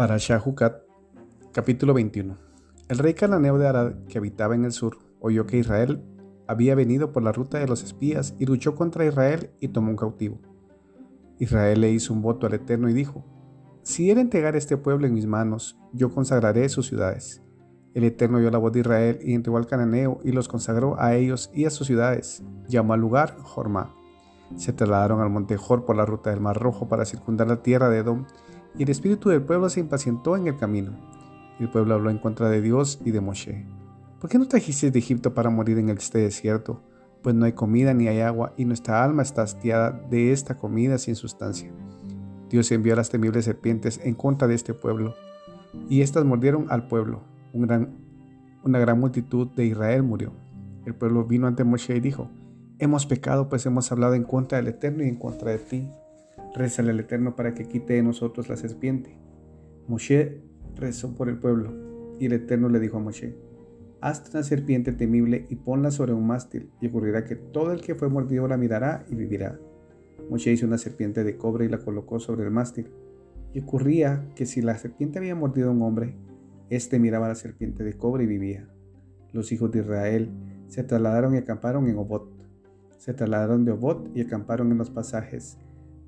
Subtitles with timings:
[0.00, 0.80] Para Shahukat,
[1.52, 2.34] capítulo 21.
[2.88, 6.02] El rey cananeo de Arad, que habitaba en el sur, oyó que Israel
[6.48, 9.98] había venido por la ruta de los espías y luchó contra Israel y tomó un
[9.98, 10.40] cautivo.
[11.38, 13.26] Israel le hizo un voto al Eterno y dijo,
[13.82, 17.42] Si él entregar este pueblo en mis manos, yo consagraré sus ciudades.
[17.92, 21.14] El Eterno oyó la voz de Israel y entregó al cananeo y los consagró a
[21.14, 22.42] ellos y a sus ciudades.
[22.68, 23.94] Llamó al lugar Jormá.
[24.56, 27.90] Se trasladaron al monte Jor por la ruta del Mar Rojo para circundar la tierra
[27.90, 28.24] de Edom
[28.78, 30.92] y el espíritu del pueblo se impacientó en el camino.
[31.58, 33.66] El pueblo habló en contra de Dios y de Moshe.
[34.20, 36.82] ¿Por qué no trajiste de Egipto para morir en este desierto?
[37.22, 40.98] Pues no hay comida ni hay agua, y nuestra alma está hastiada de esta comida
[40.98, 41.70] sin sustancia.
[42.48, 45.14] Dios envió a las temibles serpientes en contra de este pueblo,
[45.88, 47.22] y éstas mordieron al pueblo.
[47.52, 50.32] una gran multitud de Israel murió.
[50.86, 52.30] El pueblo vino ante Moshe y dijo,
[52.78, 55.90] Hemos pecado, pues hemos hablado en contra del Eterno y en contra de ti.
[56.54, 59.16] Rézale al Eterno para que quite de nosotros la serpiente.
[59.86, 60.42] Moshe
[60.74, 63.36] rezó por el pueblo, y el Eterno le dijo a Moshe,
[64.00, 67.94] Hazte una serpiente temible y ponla sobre un mástil, y ocurrirá que todo el que
[67.94, 69.58] fue mordido la mirará y vivirá.
[70.28, 72.88] Moshe hizo una serpiente de cobre y la colocó sobre el mástil.
[73.52, 76.14] Y ocurría que si la serpiente había mordido a un hombre,
[76.68, 78.68] éste miraba a la serpiente de cobre y vivía.
[79.32, 80.30] Los hijos de Israel
[80.68, 82.30] se trasladaron y acamparon en Obot.
[82.98, 85.58] Se trasladaron de Obot y acamparon en los pasajes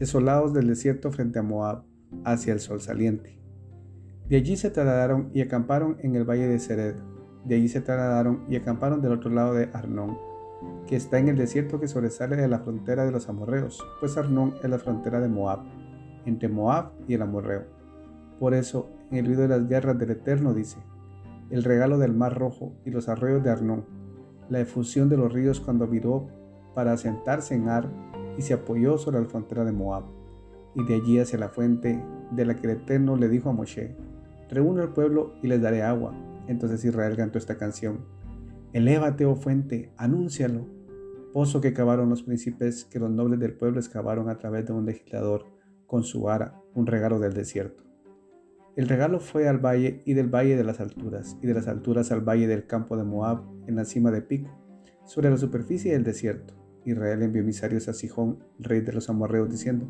[0.00, 1.84] desolados del desierto frente a Moab,
[2.24, 3.38] hacia el sol saliente.
[4.28, 6.96] De allí se trasladaron y acamparon en el valle de Sered.
[7.44, 10.16] De allí se trasladaron y acamparon del otro lado de Arnón,
[10.86, 14.54] que está en el desierto que sobresale de la frontera de los amorreos, pues Arnón
[14.62, 15.60] es la frontera de Moab,
[16.24, 17.64] entre Moab y el amorreo.
[18.38, 20.78] Por eso, en el ruido de las guerras del Eterno dice,
[21.50, 23.84] el regalo del mar rojo y los arroyos de Arnón,
[24.48, 26.28] la efusión de los ríos cuando viró
[26.74, 28.09] para asentarse en Ar
[28.40, 30.04] y se apoyó sobre la frontera de Moab,
[30.74, 33.94] y de allí hacia la fuente de la que el Eterno le dijo a Moshe,
[34.48, 36.14] reúne al pueblo y les daré agua.
[36.48, 38.06] Entonces Israel cantó esta canción,
[38.72, 40.66] Elévate, oh fuente, anúncialo,
[41.34, 44.86] pozo que cavaron los príncipes, que los nobles del pueblo excavaron a través de un
[44.86, 45.44] legislador
[45.86, 47.84] con su ara, un regalo del desierto.
[48.74, 52.10] El regalo fue al valle y del valle de las alturas, y de las alturas
[52.10, 54.48] al valle del campo de Moab, en la cima de Pico,
[55.04, 56.59] sobre la superficie del desierto.
[56.84, 59.86] Israel envió emisarios a Sijón, rey de los amorreos, diciendo,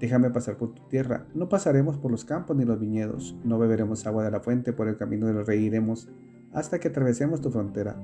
[0.00, 4.06] Déjame pasar por tu tierra, no pasaremos por los campos ni los viñedos, no beberemos
[4.06, 6.10] agua de la fuente, por el camino del rey iremos,
[6.52, 7.96] hasta que atravesemos tu frontera.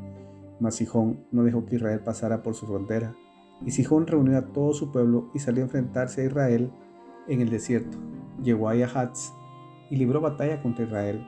[0.60, 3.14] Mas Sijón no dejó que Israel pasara por su frontera,
[3.64, 6.70] y Sijón reunió a todo su pueblo y salió a enfrentarse a Israel
[7.28, 7.98] en el desierto.
[8.42, 9.32] Llegó a Yahatz
[9.90, 11.26] y libró batalla contra Israel.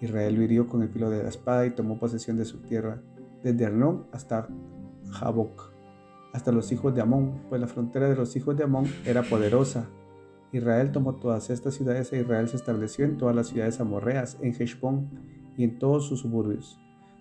[0.00, 3.02] Israel lo hirió con el filo de la espada y tomó posesión de su tierra,
[3.42, 4.48] desde Arnón hasta
[5.10, 5.73] Jaboc
[6.34, 9.86] hasta los hijos de Amón, pues la frontera de los hijos de Amón era poderosa.
[10.52, 14.52] Israel tomó todas estas ciudades e Israel se estableció en todas las ciudades amorreas, en
[14.52, 15.08] Heshbón
[15.56, 16.80] y en todos sus suburbios,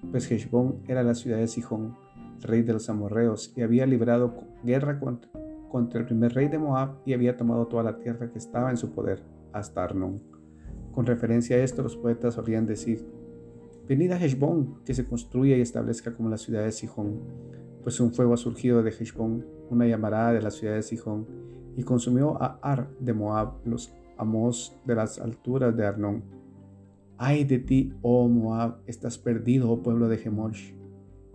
[0.09, 1.95] pues Heshbón era la ciudad de Sihón,
[2.41, 7.13] rey de los amorreos, y había librado guerra contra, el primer rey de Moab y
[7.13, 10.23] había tomado toda la tierra que estaba en su poder, hasta Arnón.
[10.91, 13.07] Con referencia a esto, los poetas solían decir,
[13.87, 17.21] Venid a Heshbón, que se construya y establezca como la ciudad de Sihón
[17.83, 21.27] pues un fuego ha surgido de Heshbon, una llamarada de la ciudad de Sihón,
[21.75, 26.23] y consumió a Ar de Moab, los amos de las alturas de Arnón.
[27.17, 30.73] Ay de ti, oh Moab, estás perdido, oh pueblo de Gemosh.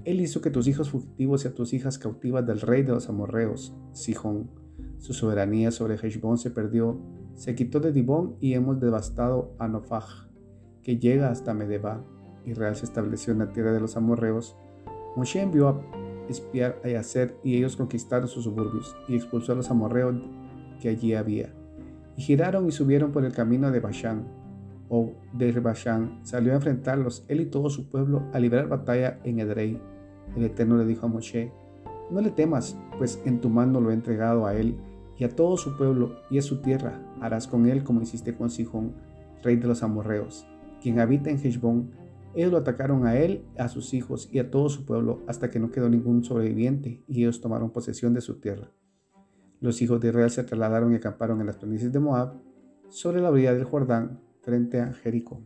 [0.05, 3.09] Él hizo que tus hijos fugitivos y a tus hijas cautivas del rey de los
[3.09, 4.51] amorreos, Sihón.
[4.99, 6.99] Su soberanía sobre Heshbon se perdió,
[7.35, 10.29] se quitó de Dibón y hemos devastado a Nofaj,
[10.83, 12.05] que llega hasta Medeba.
[12.47, 14.57] Israel se estableció en la tierra de los amorreos.
[15.17, 15.98] Moshe envió a
[16.29, 20.17] espiar a Yacer y ellos conquistaron sus suburbios y expulsó a los amorreos
[20.81, 21.53] que allí había.
[22.17, 24.27] Y giraron y subieron por el camino de Bashán,
[24.89, 29.39] o de Bashán, salió a enfrentarlos él y todo su pueblo a librar batalla en
[29.41, 29.81] Edrei.
[30.37, 31.53] El Eterno le dijo a Moshe,
[32.11, 34.79] no le temas, pues en tu mano lo he entregado a él
[35.19, 37.01] y a todo su pueblo y a su tierra.
[37.21, 38.95] Harás con él como hiciste con Sihón,
[39.43, 40.47] rey de los amorreos,
[40.81, 41.91] quien habita en Heshbón,
[42.39, 45.59] ellos lo atacaron a él, a sus hijos y a todo su pueblo hasta que
[45.59, 48.71] no quedó ningún sobreviviente y ellos tomaron posesión de su tierra.
[49.61, 52.35] Los hijos de Israel se trasladaron y acamparon en las planicies de Moab,
[52.89, 55.43] sobre la orilla del Jordán, frente a Jericó.